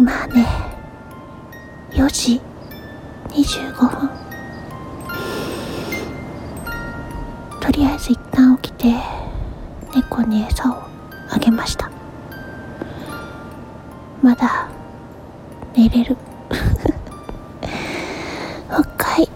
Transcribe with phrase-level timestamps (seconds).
[0.00, 0.46] 今ね
[1.90, 2.40] 4時
[3.28, 4.08] 25分。
[7.60, 8.94] とりあえず一旦起きて
[9.94, 10.82] 猫に餌を
[11.28, 11.90] あげました。
[14.22, 14.70] まだ
[15.76, 16.16] 寝れる。
[18.70, 19.28] もう一回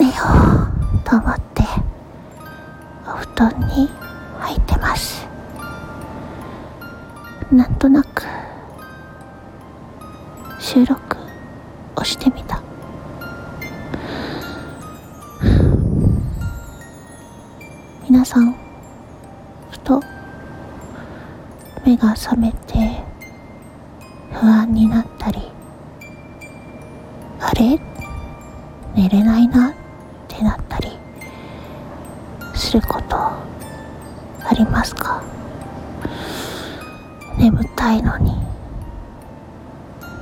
[0.00, 0.12] 寝よ
[1.04, 1.62] うと思って
[3.06, 3.88] お布団に
[4.40, 5.28] 入ってます。
[7.52, 8.39] なんとなく
[10.72, 11.16] 収録
[11.96, 12.62] をしてみた。
[18.08, 18.54] 皆さん
[19.72, 20.00] ふと
[21.84, 23.02] 目が覚めて
[24.32, 25.42] 不安になったり
[27.40, 27.80] あれ？
[28.94, 29.74] 寝れないなっ
[30.28, 30.92] てなったり
[32.54, 33.42] することあ
[34.56, 35.20] りますか？
[37.36, 38.38] 眠たいのに。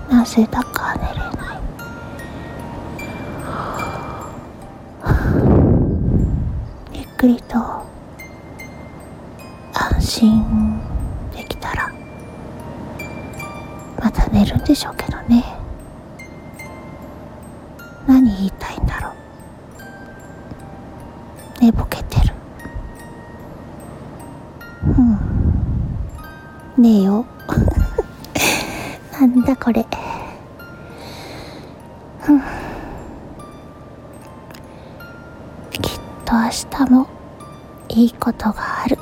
[0.08, 1.58] なぜだか寝れない。
[6.94, 7.56] ゆっくりと
[9.74, 10.80] 安心
[11.34, 11.92] できたら
[14.02, 15.44] また寝るんでしょうけどね。
[18.06, 19.12] 何言いたいんだろう。
[21.60, 22.34] 寝ぼけてる。
[24.96, 25.18] うん。
[26.78, 27.26] 寝よ
[29.20, 29.84] なんだこれ。
[32.28, 32.40] うん。
[35.72, 36.42] きっと明
[36.86, 37.08] 日も
[37.88, 38.96] いいことがある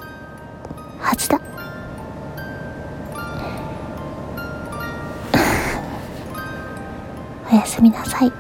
[0.99, 1.39] はずだ。
[7.53, 8.33] おやすみなさい。